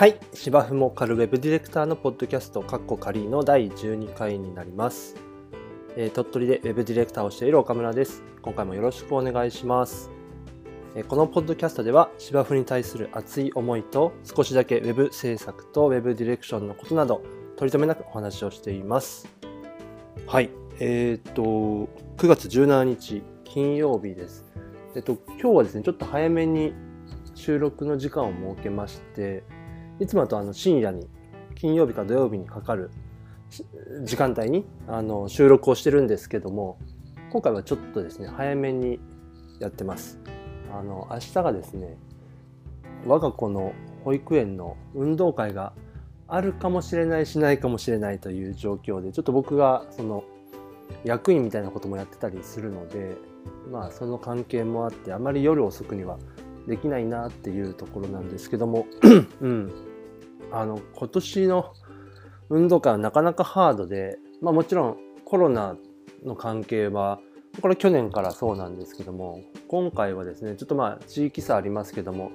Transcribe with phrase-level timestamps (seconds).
[0.00, 0.18] はい。
[0.32, 5.14] 芝生もカルウェブディレクターのポッドキャストカッコカリーの第12回になります、
[5.94, 8.22] えー鳥取でウェブディレクターをしている岡村です。
[8.40, 10.10] 今回もよろしくお願いします。
[10.94, 17.22] えーこのポッドキャストでは芝生に対する熱い思いと少しだけウェブ制作とウェブディレクションのことなど
[17.58, 19.28] 取り留めなくお話をしています。
[20.26, 20.48] はい。
[20.78, 21.88] えっ、と9
[22.26, 24.46] 月17日金曜日です。
[24.96, 26.72] えっと今日はですねちょっと早めに
[27.34, 29.44] 収録の時間を設けまして
[30.00, 31.06] いつもだとあの深夜に
[31.54, 32.90] 金曜日か土曜日にかかる
[34.04, 36.78] 時間帯にあの収録をしてるんですけども
[37.30, 38.98] 今回はちょっとですね早めに
[39.60, 40.18] やってます。
[40.72, 41.96] あの明日がですね
[43.06, 43.72] 我が子の
[44.04, 45.72] 保育園の運動会が
[46.28, 50.24] あるかもしれないしないかもしれないという状況でちょっと僕がその
[51.04, 53.16] 役員みたいなこともやってたりするので
[53.70, 56.18] まあその関係もあってあまり夜遅くには
[56.66, 58.86] できないなっていうところなんですけども、
[59.40, 59.72] うん、
[60.52, 61.72] あの今年の
[62.48, 65.76] 運動会はなかなかハードで、まあ、もちろんコロナ
[66.24, 67.20] の関係は
[67.60, 72.30] これ去年からそうなんですけども今回はですねちょっとまあ地域差ありますけども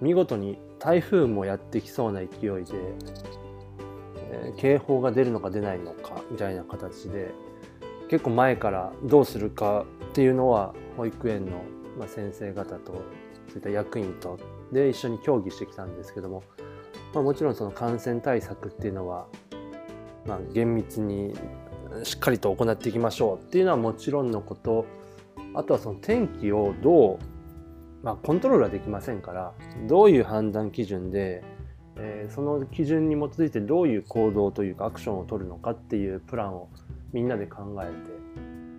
[0.00, 2.36] 見事に台風もやってきそうな勢いで、
[2.74, 3.42] えー
[4.56, 7.32] 警報が出るのか出ないのかみたいな形で
[8.08, 11.62] 結構前からどうするかっていうのは保育園の
[12.06, 12.92] 先生方と
[13.48, 14.38] そういった役員と
[14.72, 16.42] で一緒に協議してきたんですけども、
[17.14, 19.26] まあ、もちろんその感染対策っていうのは、
[20.26, 21.34] まあ、厳密に
[22.04, 24.86] しっかりと行っていきましょうっていうのはもちろんのこと。
[25.54, 27.18] あとはその天気をどう、
[28.02, 29.52] まあ、コントロールはできませんから
[29.86, 31.42] どういう判断基準で、
[31.96, 36.68] えーその基準に基づいてどういう行動というかアクションを取るのかっていうプランを
[37.12, 37.92] みんなで考えて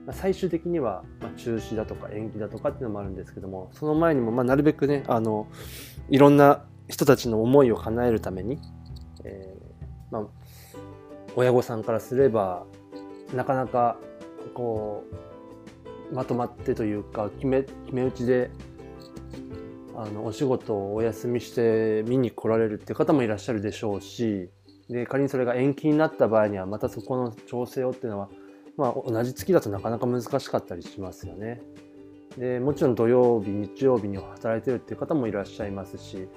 [0.07, 1.03] まあ最終的には
[1.37, 5.47] 中止だとか延期だとかっていうのもあるんですけどもその前にもまあなるべくねあの
[6.09, 8.59] いろんな人たちの思いを叶えるために、
[9.23, 10.27] えーまあ、
[11.35, 12.65] 親御さんからすれば
[13.33, 13.97] なかなか
[14.53, 15.03] こ
[16.11, 18.51] うまとまってというか決め決め打ちで
[19.95, 24.49] あのお仕事をお休みして見に来られるっていう方もいらっしゃるでしょうし
[24.89, 28.29] で仮にそれが延期になった場合にはまたそこの調整をっていうのは
[28.77, 31.61] まあ、同じ月だとなかなか難しかったりしますよね。
[32.37, 36.27] でもちろん土曜日日曜日に働いてるっていう方もいらっしゃいますし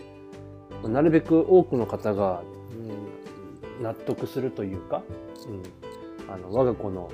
[0.85, 2.43] なるべく多くの方が、
[3.79, 5.03] うん、納得するというか、
[5.49, 7.11] うん、あの我が子の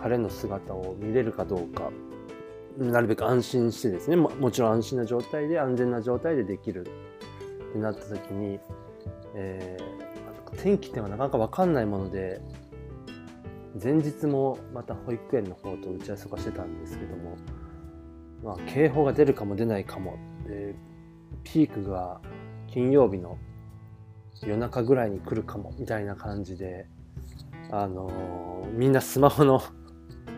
[0.00, 1.90] 晴れの姿を見れるかどうか
[2.78, 6.86] なるべく安心してですねももちろん安心な状態で安全な状態でできる
[7.70, 8.58] ってなった時に、
[9.34, 10.02] えー
[10.58, 12.40] 天気っていうのはなかなか分かんないもので
[13.82, 17.36] 前日もまた保育園の方と打ち合わせとかしてたんですけども、
[18.44, 20.74] まあ、警報が出るかも出ないかもで
[21.42, 22.20] ピークが
[22.72, 23.38] 金曜日の
[24.42, 26.86] 夜中ぐらいに来るかもみたいな感じで、
[27.70, 29.62] あのーみんなスマホの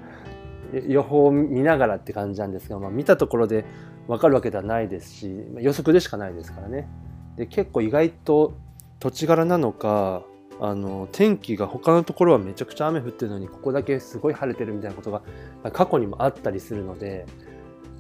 [0.89, 3.65] 予報を見ながらって感じなんですが、まあ、見たところで
[4.09, 6.89] 分かるわけではないですし予測でしかないですからね。
[7.37, 8.55] で結構意外と
[8.99, 10.25] 土地柄なのか
[10.61, 15.23] あの天気が他のところはめちゃくちゃ雨降ってるのにここだけすごい晴れてるみたいなことが
[15.73, 17.27] 過去にもあったりするので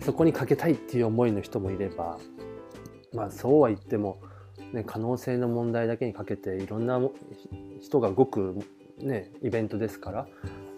[0.00, 2.18] そこにかけたいっていう思いの人もいれば
[3.14, 4.20] まあそうは言っても、
[4.72, 7.00] ね、可能性の問題だけにかけていろんな
[7.80, 8.58] 人が動く、
[8.98, 10.26] ね、イベントですから、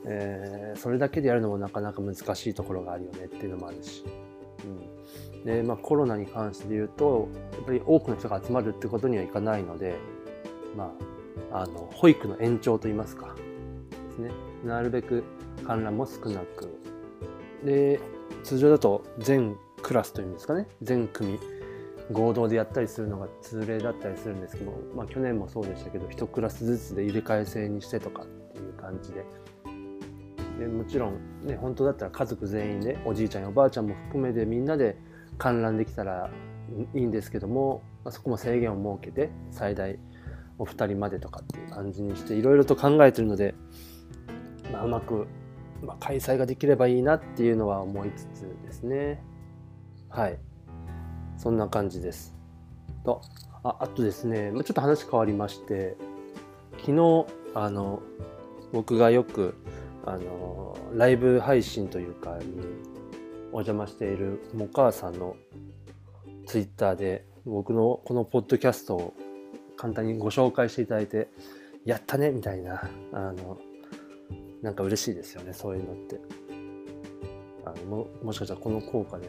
[0.06, 4.04] えーそれだけでやるのもなかなか難しいところがあるよねっていうのもあるし。
[4.64, 5.44] うん。
[5.44, 9.94] でまあ、コロナに関して言うとやっぱり多くの人が集まるってことにはいかないので、
[10.76, 10.92] ま
[11.52, 13.34] あ、あの保育の延長といいますか
[14.08, 14.30] ですね。
[14.64, 15.22] なるべく
[15.64, 16.78] 観覧も少なく。
[17.64, 18.00] で
[18.42, 20.66] 通常だと全クラスというんですかね。
[20.82, 21.38] 全組。
[22.12, 29.25] 合同でやったりするのが通例だったりするんですけど、まあ、去年もそうでしたけど1クラスずつで入れ替え制にしてとかっていう感じで。
[30.59, 34.97] でもちろん、ね、本当だったら家族全員でおじいちゃんやおばあちゃんも含めてみんなで
[35.37, 36.31] 観覧できたら
[36.94, 39.99] いいんですけども、まあ、そこも制限を設けて最大
[40.59, 43.55] お二人までとかっていう感じにしていろいろと考えてるので、
[44.73, 45.26] まあ、うまく、
[45.82, 49.23] まあ、開催ができればいいなっていうのは思いつつですね。
[50.09, 50.38] はい。
[51.37, 52.35] そんな感じです。
[53.05, 53.21] と
[53.62, 55.97] ああとですねちょっと話変わりまして
[56.79, 58.03] 昨日あの
[58.73, 59.55] 僕がよく
[60.05, 62.44] あのライブ配信というかに
[63.53, 65.37] お邪魔しているもかあさんの
[66.47, 69.15] ツイッターで僕のこのポッドキャストを
[69.77, 71.29] 簡単にご紹介していただいて
[71.85, 73.59] やったねみたいなあの
[74.62, 76.21] なんか嬉しいですよねそういうのって。
[77.67, 79.29] あのももしかしたらこの効果で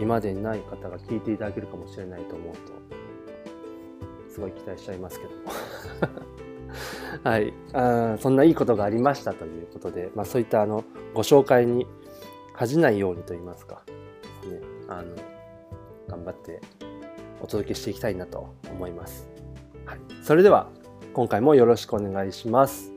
[0.00, 2.58] 今までにない方が聞いていただけるかもしれないと思うと
[4.32, 5.30] すごい期待しちゃいますけど
[7.28, 11.86] はいあそんないいことがありましたということで、まあ、そういったあのご紹介に
[12.54, 13.82] 恥じないようにと言いますか、
[14.48, 15.14] ね、あの
[16.08, 16.60] 頑張って
[17.42, 19.28] お届けしていきたいなと思います。
[19.86, 20.68] はい、それでは
[21.14, 22.92] 今回もよろしくお願いします。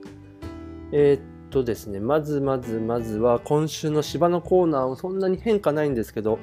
[0.91, 6.39] えー、っとですね、まずまずまずは今週の芝のコーナーをそんなに変化ないんですけど、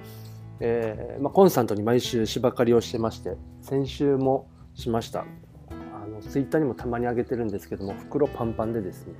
[0.60, 5.24] えー、まあ、コンスタントに毎週芝刈りをしてまして、先週もしました。
[5.70, 9.14] あのツイッターにもたまに上げてるんですけども、袋パンパンでですね、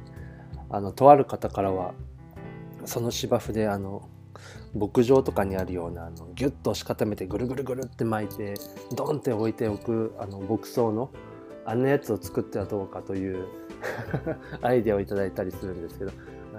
[0.69, 1.95] あのとある方からは、
[2.85, 4.09] その芝生であの
[4.75, 8.55] 牧場とかにあるようなあのギュッと押し固めてぐるぐるぐるって巻いて
[8.95, 11.11] ドンって置いておくあの牧草の
[11.65, 13.47] あんなやつを作ってはどうかという
[14.63, 16.13] アイデアをいただいたりするんですけど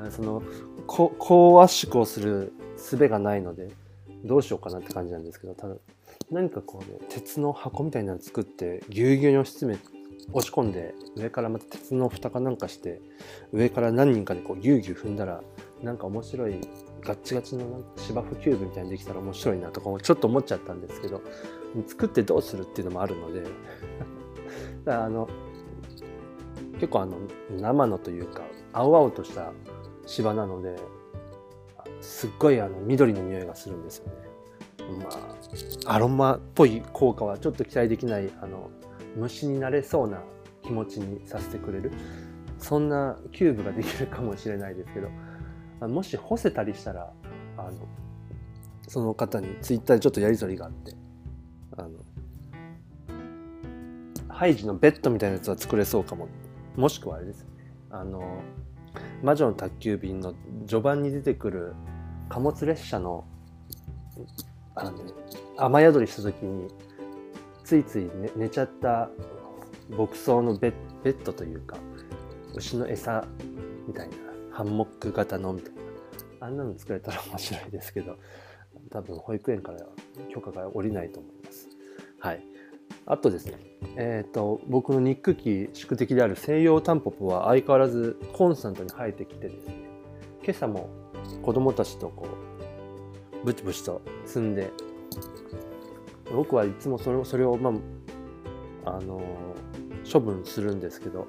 [0.09, 0.43] その
[0.87, 3.71] 高圧縮をする術がないので
[4.23, 5.75] どうしようかなって感じなんですけどただ
[6.29, 9.79] 何かこうね鉄の箱みたいなの作ってぎゅうぎゅうに押し詰め
[10.33, 13.01] 押し込んで上からまた鉄の蓋かなんかして
[13.51, 15.41] 上から何人かでこうぎゅうぎゅう踏んだら
[15.81, 16.61] なんか面白い
[17.01, 21.21] ガッチガチの芝生キューブみたいにできたら面白いなとかもちょっと思っちゃったんですけど
[21.87, 23.51] 作ってどうするっていうのもあるのでだか
[24.85, 25.27] らあの
[26.75, 27.17] 結構あの
[27.49, 28.43] 生のというか
[28.73, 29.51] 青々とした
[30.05, 30.75] 芝なので
[32.01, 34.13] すっごいあの緑の匂いがするんですよね。
[35.03, 35.09] ま
[35.87, 38.69] あアロマっぽい効果はちょっと期待できないあの
[39.15, 40.21] 虫になれそうな
[40.63, 41.91] 気持ちにさせてくれる。
[42.61, 47.11] そんなキューブができるかもしれないですけどもし干せたりしたら
[47.57, 47.71] あの
[48.87, 50.93] その方にツイッターでちょっとやり取りがあって
[51.77, 51.89] あの
[54.29, 56.27] ハイジのベッドみたいなやつは作れそうかも。
[56.75, 57.47] もしくはあれです
[57.89, 58.41] あの
[59.23, 60.35] 魔女の宅急便の
[60.67, 61.73] 序盤に出てくる
[62.31, 63.25] 貨物列車の
[64.75, 65.11] あの、ね、
[65.57, 66.69] 雨宿りした時に
[67.65, 69.09] ついつい寝寝ちゃった
[69.89, 70.71] 牧草のベ
[71.03, 71.77] ベッドというか
[72.55, 73.25] 牛の餌
[73.85, 74.15] みたいな
[74.53, 78.17] ハンモック型のみたいなあんなの作れたら面白いですけど
[78.89, 79.79] 多分保育園から
[80.33, 81.67] 許可が下りないと思います。
[82.19, 82.43] はい。
[83.05, 83.57] あとですね、
[83.97, 89.75] えーと、僕の憎き宿敵である西洋タンポポは相変わらずコンスタントに生えてきてですね
[90.43, 91.00] 今朝も
[91.41, 92.27] 子供たちとこ
[93.41, 94.71] うブチブチと積んで
[96.31, 97.71] 僕はいつもそれをそれを、ま
[98.85, 99.21] あ、あの
[100.11, 101.27] 処分するんですけど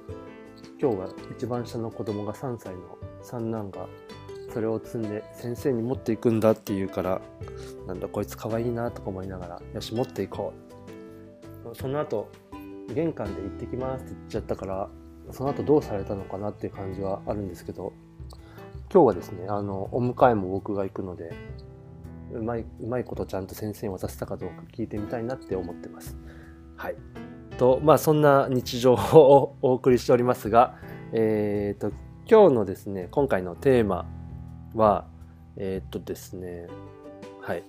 [0.81, 3.87] 今日は一番下の子供が3歳の三男が
[4.53, 7.21] それを積んで先生に持っていくんだって言うから
[7.87, 10.73] なんだこいつかわいいなとか思いながらよし持っていこう。
[11.75, 12.29] その後
[12.95, 14.89] 玄関で行ってきますって言っちゃったから
[15.31, 17.93] その後どうされたのかなっていう感じはあるんですけど
[18.93, 21.33] 今日はですねあのお迎えも僕が行くので
[22.35, 26.17] うまいうまいことちゃんと先生に渡せたかどうか聞いてみたいなって思ってます。
[26.77, 26.97] はい。
[27.57, 30.77] とまあそんな日常をお送りしておりますが、
[31.13, 31.91] えーと、
[32.29, 34.07] 今日のですね今回のテーマ
[34.75, 35.07] は
[35.57, 36.67] えっ、とですね
[37.41, 37.63] はい、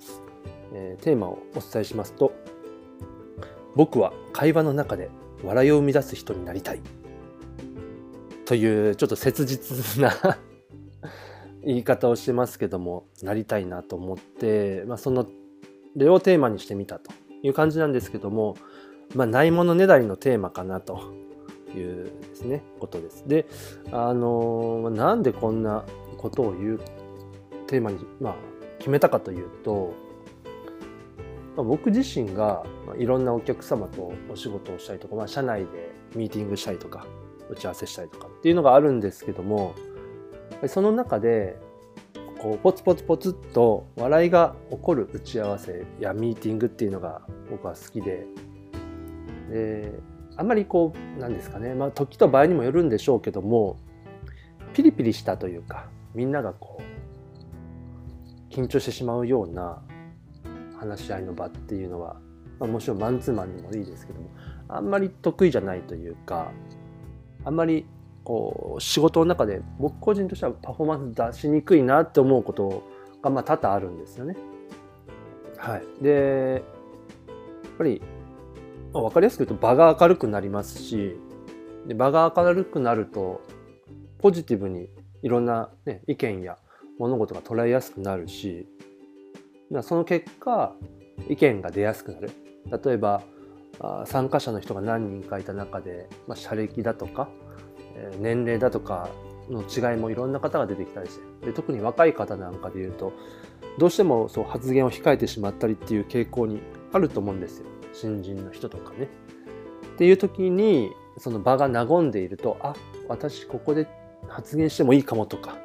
[0.74, 2.34] えー、テーマをお伝えしますと
[3.76, 5.10] 僕は会話の中で
[5.44, 6.82] 笑いを生み出す人になりたい。
[8.46, 10.12] というちょっと切実な
[11.66, 15.28] 言い方をしてますけどもなりたいなと思って、まあ、その
[15.96, 17.12] 例をテーマにしてみたと
[17.42, 18.56] いう感じなんですけども、
[19.16, 21.14] まあ、ないものねだりのテーマかなと
[21.76, 23.28] いうですねことです。
[23.28, 23.46] で
[23.92, 25.86] あのなんでこんな
[26.18, 26.80] ことを言う
[27.68, 28.36] テーマに、まあ、
[28.80, 29.94] 決めたかというと
[31.56, 32.64] まあ、僕自身が
[32.98, 37.06] いろんなお客様とお仕事をしたりとか、まあ、社内でミーティングしたりとか
[37.50, 39.76] 打ち合わせしたりとかっていうのがあるんですけども
[40.68, 41.58] その中で
[42.40, 48.26] こうポツポツポツっと笑いが起こる打ち合わせやミーティングっていうのが僕は好きで。
[49.50, 49.92] で
[50.36, 53.78] あんまりこうなんですかね、まあ、時と場合にもよるんでしょうけども
[54.74, 59.82] ピリピリしたというかみんながこう緊張してしまうような
[60.80, 62.16] 話し合いの場っていうのは、
[62.60, 64.30] まあ、もちろんマンツーマンにもいいですけども
[64.68, 66.52] あんまり得意じゃないというか
[67.46, 67.86] あんまり
[68.24, 72.84] こう仕事の中で僕個人としてはパフォーマンス出しにくいなって思うこと
[73.22, 74.36] がまあ多々あるんですよね。
[75.58, 78.02] はい、でやっぱり、
[78.94, 81.16] まあ、分かりやすく言うと場が明るくなりますし
[81.88, 83.42] で場が明るくなると
[84.20, 84.90] ポジティブに
[85.22, 86.58] いろんな、ね、意見や
[87.00, 88.68] 物事が捉えやすくなるし
[89.82, 90.76] その結果
[91.30, 92.32] 意見が出やすくなる
[92.84, 93.24] 例えば
[94.06, 97.30] 参加者の人が何人かいた中で、まあ、社歴だとか
[98.20, 99.10] 年齢だとか
[99.50, 101.48] の違いもいろんな方が出てきたりして。
[101.48, 103.12] で特に若い方なんかでいうと
[103.78, 107.66] どうしてもそう発言を控えてしまったりっていう傾向にあると思うんですよ。
[107.94, 109.08] 新人の人とかね。
[109.96, 112.74] っていう時にその場が和んでいるとあ
[113.08, 113.88] 私ここで
[114.28, 115.58] 発言してもいいかもとか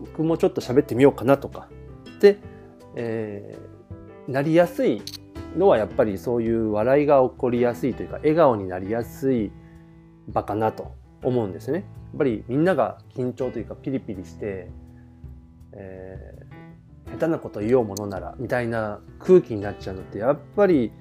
[0.00, 1.68] 僕もちょっと喋ってみようかなとか。
[2.20, 2.38] で、
[2.96, 5.02] えー、なりやすい
[5.56, 9.52] のはやっぱりそういう笑いが起こりやすいというか笑顔になりやすい
[10.28, 10.97] 場かなと。
[11.22, 11.78] 思うんですね。
[11.78, 11.84] や
[12.14, 14.70] っぱりみんなが緊張というかピリピリして、
[15.72, 20.92] えー、下手なこと言おうものならみたいな空気になっちゃうのってやっぱり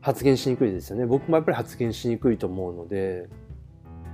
[0.00, 1.06] 発言しにくいですよね。
[1.06, 3.28] 僕もやっぱり発言しにくいと思うので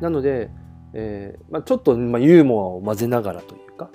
[0.00, 0.50] なので、
[0.92, 3.90] えーまあ、ちょっと、まあ、ユーモアを混ぜながらというか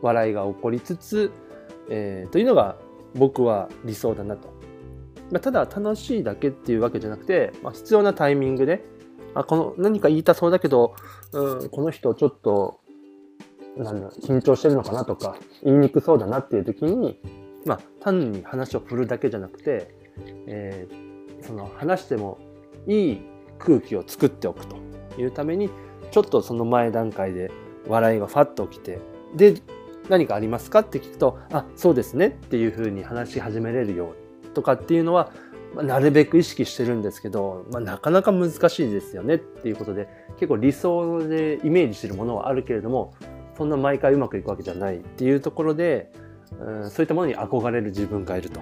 [0.00, 1.32] 笑いが起こりつつ、
[1.88, 2.76] えー、というのが
[3.14, 4.52] 僕は理想だなと。
[5.30, 8.84] まあ、ただ楽しいだけっていうわけじゃなくて、まあ、必要なタイミングで
[9.34, 10.94] あこの何か言いたそうだけど、
[11.32, 12.80] うん、この人ちょっと
[13.76, 17.18] なんだ緊張してるのかなとか言いにくそうだなっていう時に、
[17.64, 19.94] まあ、単に話を振るだけじゃなくて、
[20.46, 22.38] えー、その話しても
[22.86, 23.20] いい
[23.58, 24.76] 空気を作っておくと
[25.18, 25.70] いうために
[26.10, 27.50] ちょっとその前段階で
[27.88, 29.00] 笑いがファッと起きて
[29.34, 29.54] で
[30.08, 30.80] 何かありますか？
[30.80, 35.32] って聞くとあそうですねっていうふうに話し始めれるようとかっていうのは
[35.74, 43.14] まあ、なるべく意識してるんですけど、まあ、なかなか難しいですよねっていうことで結構理想でイメージしてるものはあるけれども
[43.56, 46.12] そんな毎回うまくいくわけじゃないっていうところで、
[46.58, 48.60] うん、そういったものに憧れる自分がいると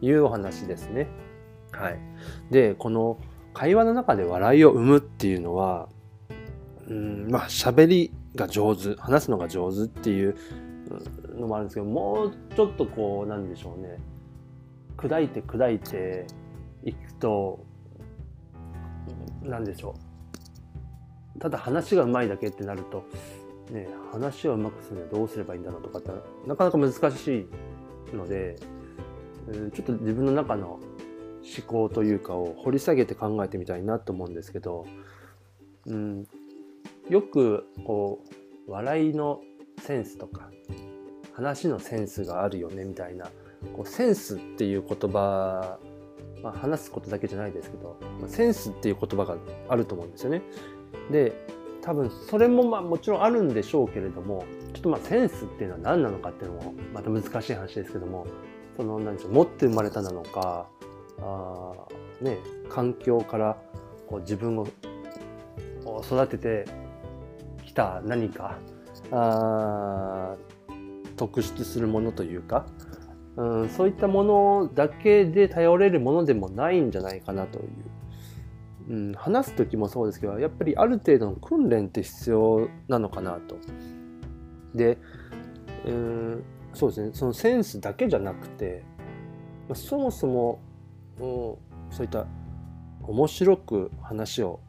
[0.00, 1.08] いうお話ですね。
[1.72, 1.98] はい、
[2.50, 3.18] でこの
[3.52, 5.88] 会話の中で笑いを生むっていうのは、
[6.88, 10.36] うん、まあ喋りが上手話すのが上手っていう
[11.38, 13.98] のもあるんですけどもうちょっとこうなんでしょうね
[15.00, 16.26] 砕いて砕いて
[16.84, 17.64] いくと
[19.42, 19.94] 何でしょ
[21.36, 21.38] う。
[21.38, 23.04] ただ話がうまいだけってなると、
[23.70, 26.10] ね、話をうまくするにはどうすればいいんだろうとかって
[26.46, 27.48] なかなか難し
[28.12, 28.56] いので
[29.72, 34.86] ちょっと自分の中の思考というかを掘り下げて考えてみたいなと思うんですけど、
[35.86, 36.26] うん、
[37.08, 38.22] よくこ
[38.68, 39.40] う笑いの
[39.78, 40.50] センスとか
[41.32, 43.30] 話のセンスがあるよねみたいな
[43.74, 45.78] こうセンスっていう言葉、
[46.42, 49.36] まあ、話すことだけじゃないですけど、まあ、センスっていう言葉が
[49.68, 50.42] あると思うんですよね。
[51.10, 51.32] で
[51.82, 58.26] 多分それもまあもちろんあるんでしょうけれどもちょっとまあセンスっていうのは何なのかっていうのもまた難しい話ですけども
[58.76, 60.66] その何でしょう持って生まれたなのか
[61.20, 61.72] あ、
[62.20, 62.38] ね、
[62.68, 63.56] 環境から
[64.08, 64.66] こう自分を
[66.04, 66.64] 育てて
[67.64, 68.58] きた何か
[69.10, 70.36] あ
[71.16, 72.66] 特出するものというか
[73.36, 77.66] うん、そういったものだけで頼れるものでもないんじゃないかなという、
[78.90, 83.56] うん、話す時もそうですけどやっぱりある程度の訓練って必要なのかなと。
[84.74, 84.98] で、
[85.86, 86.44] うん、
[86.74, 88.84] そうですねそのセンスだけじゃなくて
[89.74, 90.60] そもそも、
[91.18, 91.24] うん、
[91.90, 92.26] そういった
[93.02, 94.60] 面白く話を、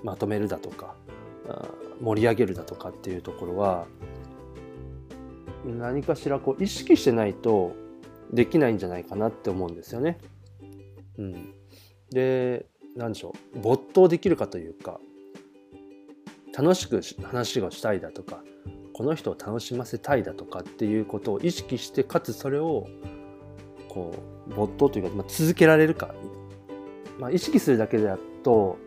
[0.00, 0.94] うん、まとめるだとか
[2.00, 3.86] 盛り上げるだとかっていうところは
[5.64, 7.74] 何かしらこう意識してないと
[8.32, 10.18] できないんじゃないかなって思うんですよね。
[11.18, 11.54] うん、
[12.10, 12.66] で
[12.96, 13.60] 何でしょう。
[13.60, 15.00] 没頭できるかというか
[16.56, 18.42] 楽しく話がしたいだとか
[18.92, 22.88] この人を楽しませたいだとかっていうことを意識してかつそれを
[23.88, 24.14] こ
[24.48, 26.14] う没頭というか、まあ、続けられるか、
[27.18, 28.78] まあ、意識するだけだと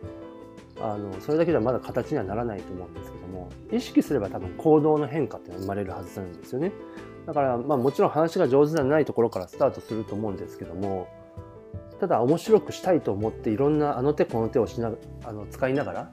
[0.80, 6.72] あのそれだけではまだ形にはならないと思うんですけども意識すれば多分行動の変化って生まれるはずなんですよね。
[7.26, 11.08] だからまあもちろん話が上手じゃないところからスタートすると思うんですけども
[11.98, 14.92] ただ面白くしたいと思っていろんなあの手この手をしな
[15.24, 16.10] あの使いなが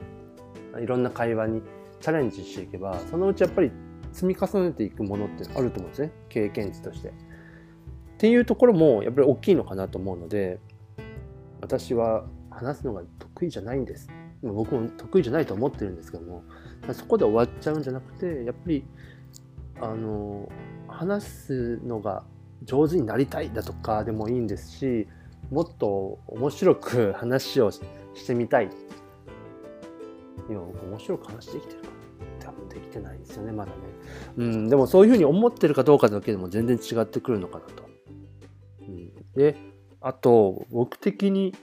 [0.72, 1.62] らいろんな会話に
[2.00, 3.70] チャレンジしていけばそのうちやっぱり
[4.12, 6.12] 積み重ねていくものってあると思うんですね。
[6.28, 7.08] 経験値として。
[7.08, 7.12] っ
[8.16, 10.60] ていうところもやっぱり大きいのかなと思うので
[11.60, 14.08] 私は話すのが得意じゃないんです。
[14.52, 16.44] 僕も得意じゃないと思ってるんですけども
[16.92, 18.84] そこで終わっちゃうんじゃなくてやっぱり
[19.80, 20.50] あの
[20.88, 22.24] 話すのが
[22.62, 25.08] 上手になりたいだとかでもいいんですし
[25.50, 27.80] もっと面白く話をし
[28.26, 28.70] てみたい。
[30.48, 31.94] 今面白く話できてるかな。
[32.40, 33.76] 多分できてないですよねまだね。
[34.36, 37.84] うんでもそういうふうに思ってるかどうかだけでも全然違ってくるのかなと、
[38.80, 39.56] うん、で
[40.00, 41.54] あと僕的に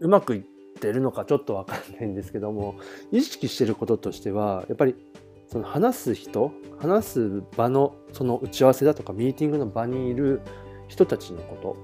[0.00, 2.76] うまくいっててるのかちょっとわかんないんですけども
[3.12, 4.94] 意識してることとしてはやっぱり
[5.48, 10.40] その話す人話す場のその打ち合わせだとかミーティングの場にいる
[10.88, 11.76] 人たちのこと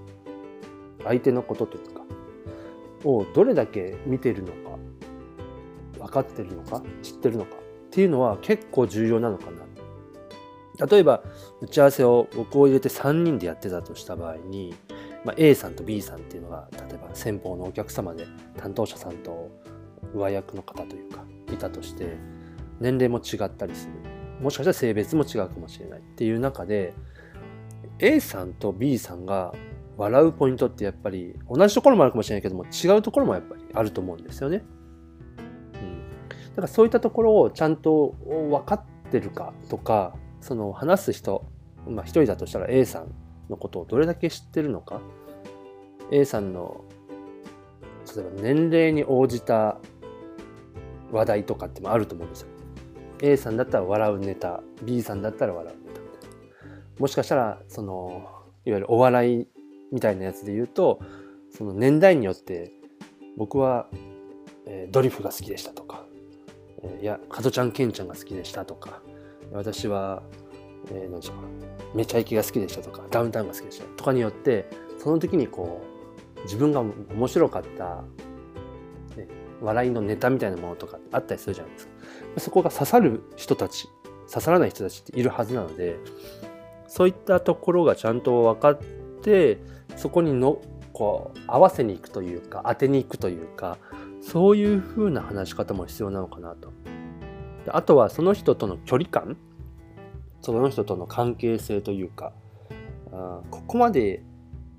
[1.04, 2.02] 相手のことというか
[3.04, 4.78] をどれだけ見てるのか
[5.98, 7.58] 分かってるのか知ってるのかっ
[7.90, 9.62] ていうのは結構重要なのかな。
[10.86, 11.22] 例えば
[11.60, 14.74] 打ち合わせを僕を入れて3人でやってたとした場合に
[15.24, 18.26] まあ、A さんと B さんっていうのが例えば先方のお客様で
[18.56, 19.50] 担当者さんと
[20.14, 22.16] 上役の方というかいたとして
[22.80, 23.92] 年齢も違ったりする
[24.42, 26.94] もしかしたら性別も違うかもしれないっていう中で
[27.98, 29.54] A さんと B さんが
[29.96, 34.64] 笑うポイントってやっぱり同じところもあるかもしれないけども違うところもやっぱりあると思うんですよね。
[35.36, 35.40] う
[35.84, 36.00] ん、
[36.50, 41.44] だからそういったところをちゃんと分かってるかとかその話す人
[41.86, 43.14] まあ一人だとしたら A さん
[43.52, 45.00] のことをどれだけ知ってるのか
[46.10, 46.84] A さんの
[48.14, 49.78] 例えば年齢に応じた
[51.12, 52.48] 話題とかってもあると思うんですよ。
[53.22, 56.76] A さんだったら笑うネタ B さんだったら笑うネタみたいな。
[56.98, 58.26] もしかしたらその
[58.64, 59.48] いわゆるお笑い
[59.92, 61.00] みたいなやつで言うと
[61.50, 62.72] その年代によって
[63.36, 63.86] 僕は、
[64.66, 66.04] えー、ドリフが好きでしたとか、
[66.82, 69.02] えー、いや加トちゃんケンちゃんが好きでしたとか
[69.52, 70.22] 私は、
[70.90, 71.36] えー、何でしょう
[71.78, 73.84] かめちゃイケが好きでしたとかダウンタウンが好きでした。
[73.96, 74.68] とかによって
[74.98, 75.82] その時にこ
[76.36, 78.04] う自分が面白かった、
[79.16, 79.28] ね、
[79.60, 81.92] 笑いのネタみたいなものとかあったりするじゃないですか。
[82.38, 83.88] そこが刺さる人たち
[84.28, 85.98] 刺さらない人たちっているはずなので
[86.88, 88.78] そういったところがちゃんと分かっ
[89.22, 89.58] て
[89.96, 90.60] そこにの
[90.92, 93.78] こう合わせに行くというか当てに行くというか
[94.22, 96.72] そういう風な話し方も必要なのかなと。
[97.68, 99.36] あとはその人との距離感。
[100.42, 102.32] その人との関係性というか
[103.50, 104.22] ここまで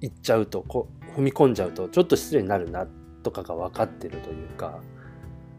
[0.01, 2.87] 行っちゃうとこ踏み込んじゃうとちょっと失礼になるな
[3.23, 4.81] とかが分かってるというか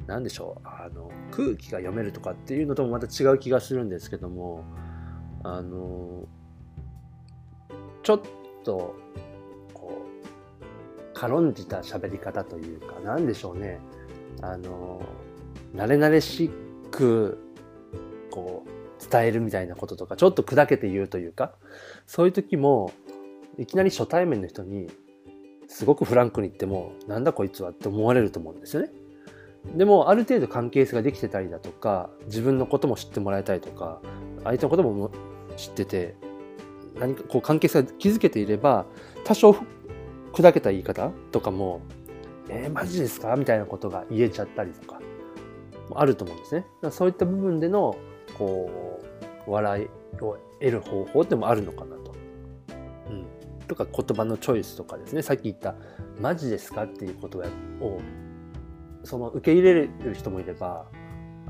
[0.06, 4.64] 何でしょうあの空気が読めるとかっていうのともまた違う気がするんですけども
[5.42, 6.25] あの
[8.02, 8.20] ちょっ
[8.64, 8.94] と
[9.73, 10.02] こ
[10.61, 13.80] う軽んじた喋り方というか何でしょうね。
[14.42, 15.00] あの
[15.75, 16.50] 慣れ慣れし
[16.90, 17.38] く
[18.30, 21.52] こう伝えるみたいなこととかちょっと砕けて言うというか
[22.07, 22.92] そういう時も
[23.59, 24.88] いきなり初対面の人に
[25.68, 28.90] すごくフランクに言ってもなんだこいつはって思われると思うんですよね。
[29.76, 34.00] でもある程度関係性ができてたりだとか自分のことも知ってもらいたいとか
[34.44, 35.11] 相手のことも
[35.57, 36.14] 知ってて
[36.98, 38.85] 何かこう関係性が築けていれば
[39.24, 39.57] 多少
[40.33, 41.81] 砕けた言い方とかも、
[42.48, 43.37] えー、マジですか？
[43.37, 45.00] みたいなことが言えちゃったりとか、
[45.94, 46.66] あると思うんですね。
[46.90, 47.96] そういった部分での、
[48.37, 49.01] こ
[49.47, 49.88] う、笑い
[50.23, 52.14] を得る方法ってもあるのかなと。
[53.11, 53.27] うん。
[53.66, 55.23] とか言葉のチョイスとかですね。
[55.23, 55.75] さっき言った、
[56.20, 56.85] マジですか？
[56.85, 57.49] っていう言葉
[57.85, 58.01] を、
[59.03, 60.87] その受け入れる人もいれば、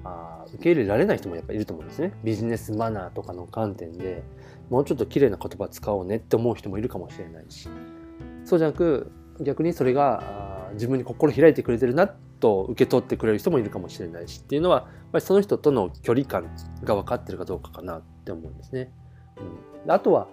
[0.04, 2.12] あ受け入れられない人もやっぱいると思うんですね。
[2.22, 4.22] ビジネスマナーとかの観点で
[4.68, 7.68] もうちょっと綺麗な言葉使おうねって思う人もいるかもしれないし。
[8.44, 18.92] そうじゃなく逆にそれが自分に心開いてくれてるなっと受け取ってくれる人もいるかもしれないしっていうのはやっぱりその人との距離感が分かってるかどうかかなって思うんですね。
[19.84, 20.28] うん、あとは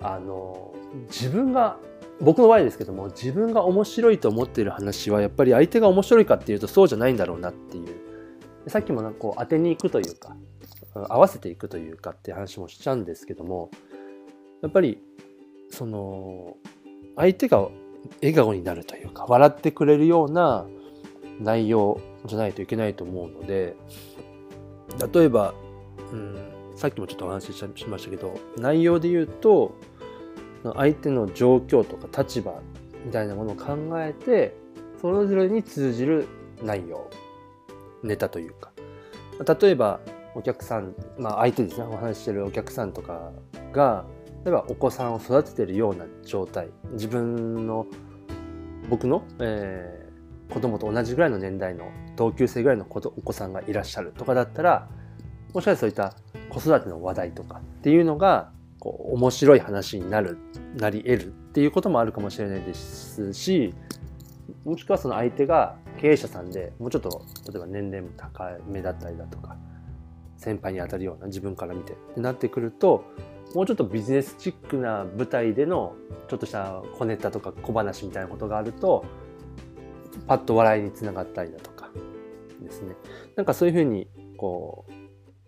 [0.00, 0.74] あの
[1.06, 1.78] 自分が
[2.20, 10.36] 僕の場合ですけども自分が面白いと思っている話はやっぱり相手が面白いかっていうとそうじゃないんだろうなっていうさっきもなんかこう当てに行くというか
[10.94, 13.70] 合わせていくというかって話もしちゃうんですけども
[14.62, 15.00] やっぱり
[15.70, 16.56] その
[17.14, 17.68] 相手が
[18.20, 20.66] 笑顔になるというか笑ってくれるような
[21.42, 23.76] 内容じゃないといけないと思うので
[25.12, 25.54] 例えば、
[26.12, 26.36] うん、
[26.76, 29.74] さっきもちょっとお話ししましたけど内容で言うと
[30.62, 32.60] 相手の状況とか立場
[33.04, 34.54] みたいなものを考えて
[35.00, 36.28] それぞれに通じる
[36.62, 37.10] 内容
[38.02, 38.72] ネタというか。
[39.60, 40.00] 例えば
[40.34, 41.84] お客さん、まあ、相手ですね。
[41.84, 43.32] お話ししてるお客さんとか
[43.72, 44.04] が
[44.44, 46.68] 例えばお子さんを育ててるような状態。
[46.92, 47.86] 自分の
[48.88, 50.01] 僕の、えー、
[50.50, 54.88] 子供と同じぐらいの年代の同級生ぐらいのお子さんがいらっしゃるとかだったら
[55.54, 56.14] もしかしたらそういった
[56.50, 60.38] 子育ての話題とかっていうのがこう面白い話になる
[60.76, 63.74] なり得るっていうこともあるかもしれないですし
[64.64, 69.56] もしくはその相手が経営者さんでもうちょっと例えば年齢も高めだったりだとか
[70.36, 73.04] 先輩に当たるような自分から見てってなってくると
[73.54, 75.94] もうちょっとビジネスチックな舞台での
[76.28, 79.04] ちょっとした小ネタとか小話みたいなことがあると
[80.26, 81.90] パッと笑いにつながったりだとか
[82.60, 82.94] ですね。
[83.36, 84.92] なんかそういうふうにこう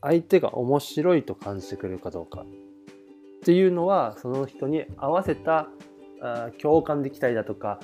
[0.01, 2.45] 相手が面白いと感じてくれるかどうかっ
[3.45, 5.69] ていうのはその人に合わせた
[6.61, 7.81] 共感できたりだとか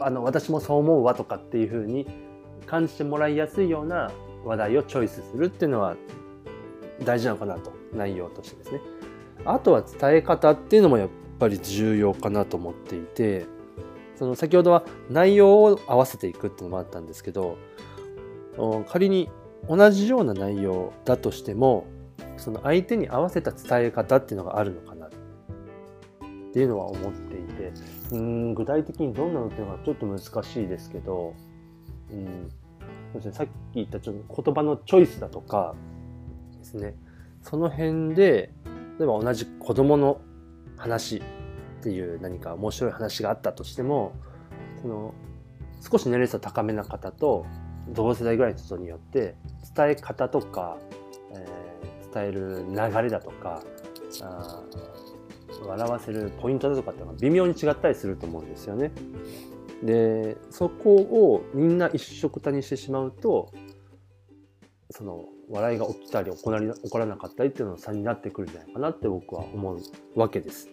[0.00, 2.06] あの私もそう思うわとかっていうふうに
[2.66, 4.10] 感じてもらいやすいような
[4.44, 5.96] 話題をチョイスするっていうのは
[7.04, 8.80] 大事なのかなと内容としてですね。
[9.44, 13.46] あとは伝え方っていうのもやっぱり重要かなと思っていて
[14.20, 17.56] その先ほどは内容を合わせていくっていうのもあったんですけど
[18.86, 19.30] 仮に
[19.66, 21.86] 同じような内容だとしても
[22.36, 25.10] その相手に合わせた伝え方っていうのがあるのかなっ
[26.52, 27.72] ていうのは思っていて
[28.12, 31.34] うん具体的にどんなのっていうのはちょっと難しいですけど、
[32.10, 32.50] うん
[33.12, 35.74] そうですね、さっき言ったちょっと言葉のチョイスだとか
[36.58, 36.94] ですね。
[37.42, 38.52] その辺で
[38.98, 40.20] 例えば同じ子供の
[40.76, 41.22] 話
[41.80, 44.12] っていう何か面白い話があったとしても
[44.82, 45.14] その
[45.80, 47.46] 少し年齢差高めな方と
[47.88, 49.34] 同世代ぐらいの人によって
[49.74, 50.76] 伝え方とか、
[51.32, 53.62] えー、伝える流れだとか
[54.22, 54.62] あ
[55.66, 58.92] 笑わせるポイントだとかっていうのが微妙に違ったりすると思うんですよね。
[59.82, 63.50] でそこをみんな一緒くたにしてしまうと
[64.90, 69.80] その笑いが起きたり起こら起こらなかったりっていうのの差になってくるんじゃないかなって僕は思う
[70.14, 70.68] わけです。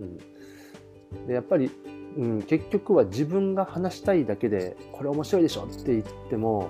[0.00, 0.18] うん、
[1.26, 1.70] でやっぱり、
[2.16, 6.68] うん、結局は自分が話したいだけでこれ面白いでしょって言っても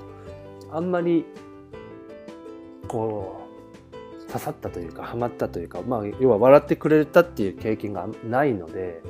[0.72, 1.24] あんまり
[2.88, 9.02] こう刺さったというかハマったというか、まあ、要は笑ってくれたっていう経験がないので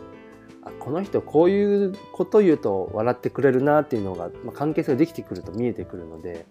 [0.63, 6.47] あこの人こういうこと言うと笑ってくれるなっていうのが、まあ、関係性ができてくると見えてくるので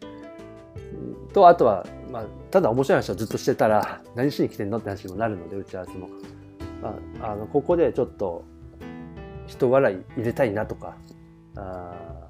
[1.34, 6.10] とあとは、まあ、ただ面白い話をずっとしてたら何しに来てんのって話にもなるので打ち合わせも、
[6.82, 8.46] まあ、あのここでちょっと
[9.50, 10.96] 人笑い入れたいなとか
[11.58, 12.30] あ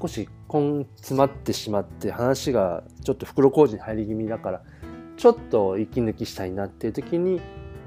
[0.00, 4.62] 少し根詰まってしまって話がちょっと袋小路に入り気味だから
[5.16, 7.40] ちょっと息抜きしたいなっていう時に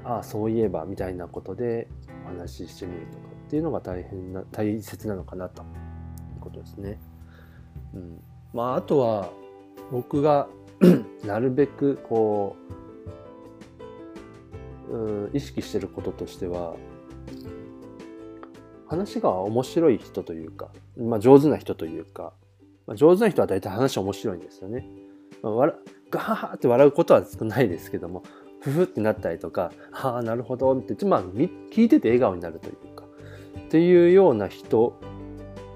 [0.04, 1.88] ああそういえばみたいなことで
[2.26, 5.64] お話ししてみるとかっていうのが大変な大切なのかなとい
[6.38, 7.00] うことですね。
[7.94, 8.22] うん、
[8.52, 9.30] まああとは
[9.90, 10.48] 僕が
[11.26, 12.56] なるべくこ
[14.90, 16.76] う、うん、意識してることとしては
[18.86, 20.68] 話が面白い人というか、
[20.98, 22.32] まあ、上手な人というか、
[22.86, 24.86] まあ、上手な人は大体話面白いんですよね。
[25.42, 25.74] まあ、わ
[26.10, 28.22] ガハハって笑うことは少ないですけども
[28.60, 33.04] ふふってなったりとか「はあなるほど」ってまあ聞いてて笑顔になるというか
[33.58, 34.94] っていうような人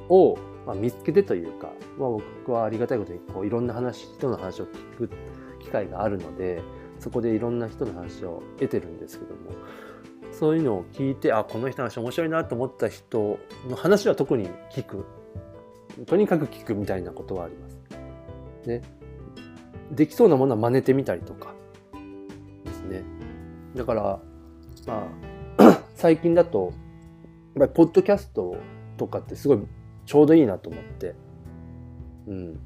[0.09, 5.11] を、まあ、見つけてというか、まあ、僕はありがたいことにこういろんな話人の話を聞く
[5.61, 6.63] 機会があるので
[6.99, 9.51] そこでいろんな人の話を得てるんですけども
[10.39, 15.05] そういうのを聞いてあこの人の話面白いなと思った人の話は特に聞く
[16.07, 17.79] とにかく聞くみたいなことはあります。
[18.67, 18.83] ね、
[19.91, 21.55] できそうなものは真似てみたりとか
[22.65, 23.03] ですね。
[23.75, 24.21] だから
[24.87, 25.09] ま
[25.57, 26.73] あ 最近だと
[27.57, 28.57] やっぱりポッドキャスト
[28.97, 29.59] とかってすごい
[30.07, 31.15] ちょうどいいなと思って、
[32.29, 32.61] うん、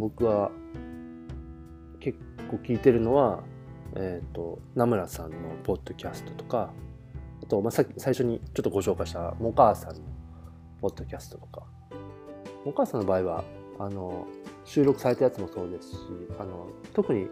[0.00, 0.50] 僕は
[1.98, 2.18] 結
[2.50, 3.42] 構聞いてるのは
[3.96, 6.70] えーと、名村さんのポッドキャストとか
[7.42, 10.00] あと、まあ、さ最初にちょっとご紹介したモカーさんの
[10.80, 11.62] ポッドキャストとか。
[12.64, 13.44] モカーさんの場合は
[13.78, 14.26] あの
[14.64, 15.96] 収録されたやつもそうですし
[16.38, 17.28] あの特に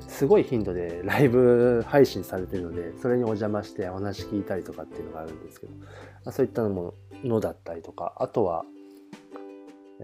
[0.00, 5.86] すごい頻度で ライブ配信されてるのでそれにお邪魔してお話聞いたりとかっていうのがあるんですけど、ま
[6.26, 8.64] あ、そういったのものだったりとかあとは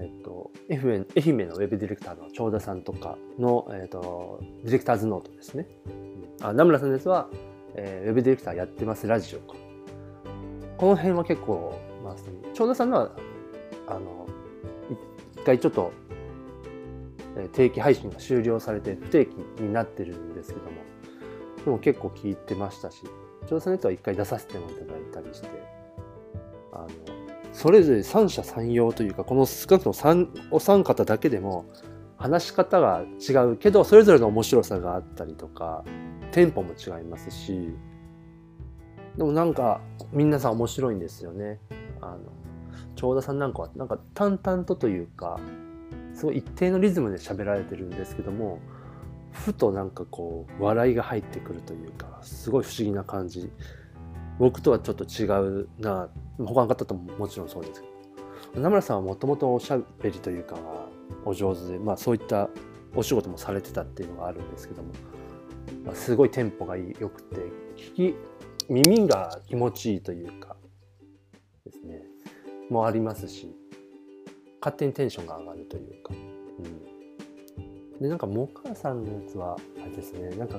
[0.00, 5.68] えっと、愛媛愛媛のウェブディレクターの長田さんとかの、えっと、ディレクターズノートですね。
[6.40, 7.28] あ名村さんですは、
[7.74, 9.56] えー、ウェブディレクターやってますラジオか。
[10.78, 12.16] この辺は結構、まあ、
[12.54, 13.10] 長田さんのは、
[13.86, 14.26] あの、
[15.36, 15.92] 一回ちょっと、
[17.36, 20.70] えー、定期配信が終了されて不定期になってるんですけども、
[21.62, 23.02] でも結構聞いてましたし、
[23.42, 25.48] 長田さんのやつは一回出させてもいただいたりして、
[26.72, 26.88] あの、
[27.52, 31.66] それぞれ三者三様というかこの少なくとも三お三方だけでも
[32.16, 35.84] 話し方が違うけどそれぞれの面白さがあったりとか
[36.32, 37.70] テンポも違いますし
[39.16, 39.80] でもなんか
[40.12, 41.58] 皆さん面白いんですよね。
[42.00, 42.18] あの
[42.94, 45.40] 長田さんなんかはなんか淡々とというか
[46.14, 48.60] すごい一定のリズムで喋られてるんですけども
[49.32, 53.50] ふとなんかこう笑いが入ってくるというかすごい不思議な感じ
[54.40, 55.26] 僕とはちょっと違
[55.60, 56.08] うな。
[56.38, 57.86] 他の方とももちろんそうですけ
[58.56, 58.62] ど。
[58.62, 60.56] 名村さんはもともとおしゃべりというか
[61.24, 62.48] お上手で、まあ、そういった
[62.96, 64.88] お仕事もされてたっていうのがあるんですけども、
[65.84, 67.36] まあ、すごいテンポが良くて
[67.76, 68.14] 聞き
[68.68, 70.56] 耳が気持ちいいというか
[71.66, 72.02] ですね。
[72.70, 73.54] もありますし
[74.60, 76.14] 勝手にテンションが上がるというか、
[77.98, 80.30] うん、でなんかモカさんのやつはあれですね。
[80.36, 80.58] なんか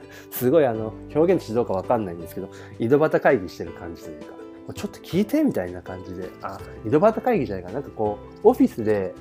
[0.30, 4.42] すごいあの表現としてどうか分かんないんですけど井戸端会議してる感じというか
[4.74, 6.30] ちょっと聞いてみたいな感じで。
[6.42, 7.80] あ井戸端会議じゃないかな。
[7.80, 9.12] んかこうオフィスで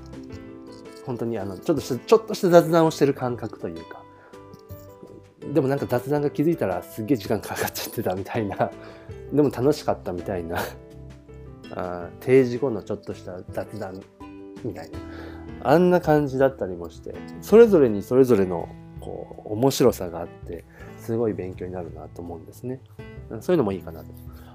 [1.06, 4.04] 本当にあのちょっとしたちょっとした雑談をしてる感覚というか。
[5.54, 8.72] でもなんか雑談が気づいたらすっげえ時間かかっちゃってたみたいな。
[9.34, 10.58] でも楽しかったみたいな。
[11.74, 14.02] あ定時後のちょっとした雑談
[14.64, 15.00] みたいな。
[15.64, 18.70] あんな感じだったりもしてそれぞれにそれぞれの
[19.02, 20.64] こう面白さがあって
[20.98, 22.80] すごい勉強になるなと思うんですね。
[23.42, 24.12] そういうのもいいかなと。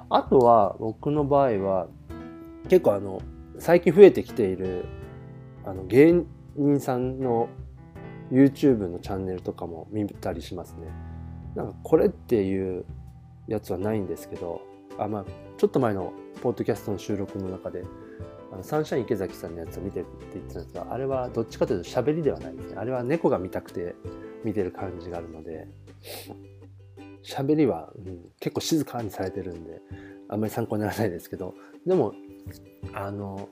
[0.09, 1.88] あとは僕の場合は
[2.68, 3.20] 結構あの
[3.59, 4.87] 最近増えてきている
[5.64, 6.24] あの芸
[6.56, 7.48] 人さんの
[8.30, 10.88] YouTube のチャンネルとかも見たりしますね。
[11.54, 12.85] なんかこれっていう
[13.46, 14.62] やつはないんですけど、
[14.98, 15.24] あまあ、
[15.56, 17.85] ちょっと前のポッドキャストの収録の中で、
[18.52, 22.76] あのサンシャイン池崎さんのやつを見てって言ってたんですが、あれはどっちかというと喋りではないですね。
[22.76, 23.94] あれは猫が見たくて
[24.44, 25.68] 見てる感じがあるので、
[27.25, 29.81] 喋りは、うん、結構静かにされてるんで、
[30.29, 31.55] あんまり参考にならないですけど、
[31.87, 32.14] でも、
[32.92, 33.49] あの、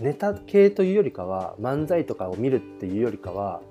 [0.00, 3.62] ネタ系というよりかは、漫才とかを見るっていうよりかは、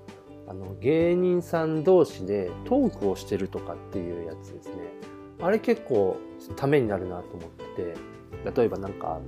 [0.48, 4.76] あの芸人さん同士でトークをしてるとかっていうやつですね。
[5.40, 6.16] あれ結構
[6.56, 7.94] ためになるなと思ってて、
[8.56, 9.22] 例えばなんか、あの、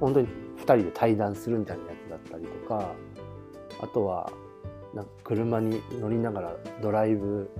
[0.00, 0.28] 本当に
[0.58, 2.92] 2人で対談するみたいなやつだったりとか、
[3.80, 4.30] あとは、
[4.94, 7.50] なんか車に乗りながらドライブ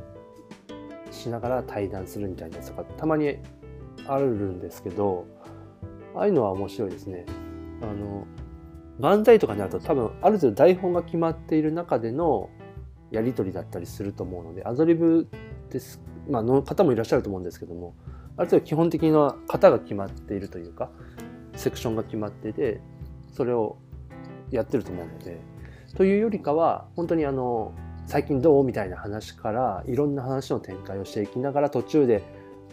[1.10, 3.38] しながら対談するみたいなやつとかたまに
[4.06, 5.26] あるんですけど、
[6.14, 7.26] ああいうのは面白いですね。
[7.82, 8.26] あの、
[9.00, 12.50] 漫才とかになると多分ある程度台本が決まっている中での
[13.10, 15.28] やり取りだったりすると思うのでアドリブ
[15.70, 17.94] です、まあの方もいらっしゃると思うんですけども
[18.36, 20.90] ある程度基本的な型が決まっているというか
[21.54, 22.80] セクションが決まってて
[23.32, 23.78] それを
[24.50, 25.40] やってると思うので
[25.96, 27.72] というよりかは本当にあの
[28.06, 32.22] 最近どうみたいな話からいろんな話の展開をしていきながら途中で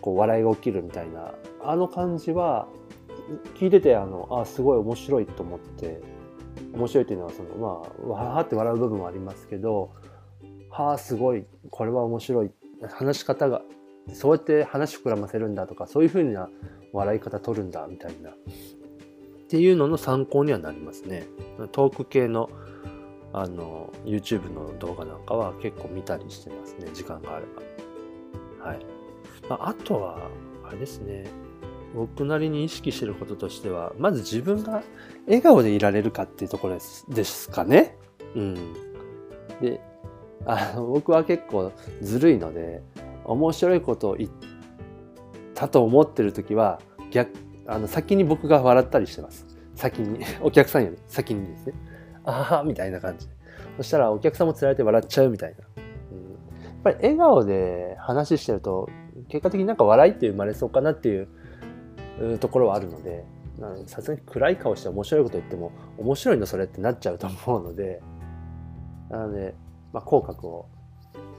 [0.01, 2.67] こう笑いが起きるみたいなあの感じは
[3.56, 6.01] 聞いててあのあすごい面白いと思って
[6.73, 9.91] 面白いというのはそのまあわーって笑う部分もありますけど
[10.69, 12.51] はあすごいこれは面白い
[12.89, 13.62] 話し方が
[14.13, 16.49] そうやって話膨らませるんだとかそういうふうな
[16.93, 18.34] 笑い方取るんだみたいなっ
[19.47, 21.28] ていうのの参考にはなりますね。
[21.71, 22.49] トーク系の
[23.38, 27.45] あの YouTube の動画なんかは結構見たりしてますね時間があれ
[28.62, 28.65] ば。
[28.65, 28.86] はい。
[29.50, 30.30] まあ、あとは
[30.63, 31.26] あれですね
[31.93, 34.84] 僕なりに意識してることとしてはまず自分が
[35.28, 37.98] 笑顔でいられるかっていうところですですかね。
[38.36, 38.74] うん、
[39.62, 39.82] で
[40.45, 42.82] あの僕は結構ずるいので
[43.26, 44.30] 面白いことを言っ
[45.54, 46.80] たと思ってる時は
[47.12, 47.32] 逆
[47.67, 49.45] あの先に僕が笑ったりしてます。
[49.76, 51.74] 先にお客さんより先にですね。
[52.26, 53.28] ああみたいな感じ。
[53.78, 55.58] そしたらお客さんもつられて笑っちゃうみたいな。
[56.12, 58.90] うん、やっぱり笑顔で話してると
[59.30, 61.28] 結果的になんか笑いって生まれそうかなっていう
[62.40, 63.26] ところはあるので
[63.88, 68.02] さすがに暗い顔して面白いこと言っても面白いのそれってなっちゃうと思うので
[69.10, 69.56] なので、
[69.94, 70.70] まあ、口角を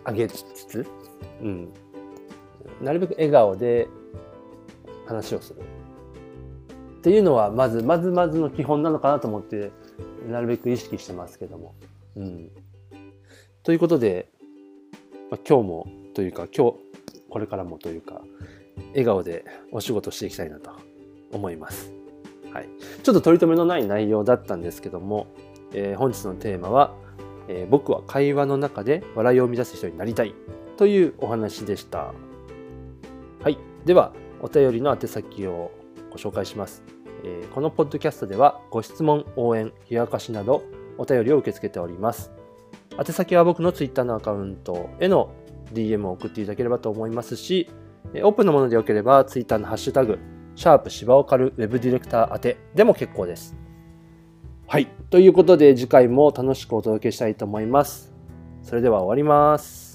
[0.06, 0.86] 上げつつ、
[1.42, 1.68] うん、
[2.80, 3.88] なるべく笑顔で
[5.06, 9.70] 話をするっていうのはまずまずまずの基本なのかなと思って
[10.26, 11.74] なるべく意識してますけども。
[12.16, 12.50] うん、
[13.62, 14.28] ということで、
[15.30, 16.78] まあ、今日もというか今日
[17.28, 18.22] これからもというか
[18.90, 20.70] 笑顔でお仕事していきたいなと
[21.32, 21.92] 思います。
[22.52, 22.68] はい、
[23.02, 25.26] ちょっと取り留めのない内容だったんですけども、
[25.72, 26.94] えー、本日のテーマは、
[27.48, 30.34] えー、僕は会話の中で笑いを生み出す人になりたい
[30.76, 32.14] というお話でした。
[33.42, 33.58] はい。
[33.84, 35.70] では、お便りの宛先を
[36.10, 36.95] ご紹介します。
[37.26, 40.62] えー、このポッドキャストではご質問、応援、冷やかしなど
[40.96, 42.32] お便りを受け付けております。
[42.98, 45.32] 宛先は僕の Twitter のアカウントへの
[45.74, 47.68] DM を送っていただければと思いますし、
[48.14, 50.18] オープンのものでよければ、ツイッターのハッシュタグ、
[50.54, 53.56] シャープ芝オカルウェブディレクター宛てでも結構です。
[54.68, 54.86] はい。
[55.10, 58.14] ということで、次回も楽しくお届けしたいと思います。
[58.62, 59.85] それでは終わります。